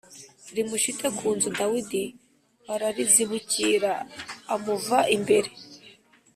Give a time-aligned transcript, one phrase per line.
[0.55, 2.03] rimushite ku nzu Dawidi
[2.73, 3.93] ararizibukira
[4.53, 5.49] amuva imbere